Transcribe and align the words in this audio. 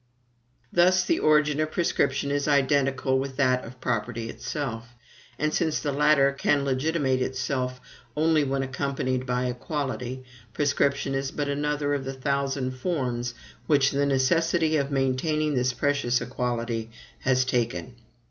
Thus 0.73 1.03
the 1.05 1.19
origin 1.19 1.59
of 1.59 1.69
prescription 1.71 2.31
is 2.31 2.47
identical 2.47 3.19
with 3.19 3.35
that 3.37 3.63
of 3.63 3.79
property 3.79 4.31
itself; 4.31 4.95
and 5.37 5.53
since 5.53 5.79
the 5.79 5.91
latter 5.91 6.31
can 6.31 6.65
legitimate 6.65 7.21
itself 7.21 7.79
only 8.17 8.43
when 8.43 8.63
accompanied 8.63 9.27
by 9.27 9.45
equality, 9.45 10.23
prescription 10.53 11.13
is 11.13 11.29
but 11.29 11.49
another 11.49 11.93
of 11.93 12.03
the 12.03 12.13
thousand 12.13 12.71
forms 12.71 13.35
which 13.67 13.91
the 13.91 14.07
necessity 14.07 14.75
of 14.75 14.89
maintaining 14.89 15.53
this 15.53 15.71
precious 15.71 16.19
equality 16.19 16.89
has 17.19 17.45
taken. 17.45 17.93